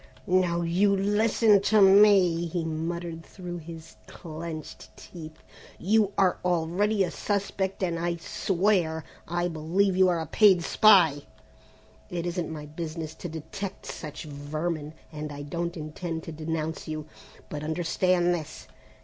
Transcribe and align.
"Now 0.25 0.61
you 0.63 0.95
listen 0.95 1.61
to 1.61 1.79
me," 1.79 2.47
he 2.47 2.65
muttered, 2.65 3.23
through 3.23 3.59
his 3.59 3.97
clenched 4.07 4.89
teeth. 4.97 5.43
"You 5.77 6.11
are 6.17 6.39
already 6.43 7.03
a 7.03 7.11
suspect 7.11 7.83
and 7.83 7.99
I 7.99 8.15
swear 8.15 9.03
I 9.27 9.47
believe 9.47 9.95
you 9.95 10.09
are 10.09 10.19
a 10.19 10.25
paid 10.25 10.63
spy! 10.63 11.21
It 12.09 12.25
isn't 12.25 12.51
my 12.51 12.65
business 12.65 13.13
to 13.13 13.29
detect 13.29 13.85
such 13.85 14.23
vermin, 14.23 14.95
and 15.11 15.31
I 15.31 15.43
don't 15.43 15.77
intend 15.77 16.23
to 16.23 16.31
denounce 16.31 16.87
you, 16.87 17.05
but 17.47 17.63
understand 17.63 18.33
this! 18.33 18.65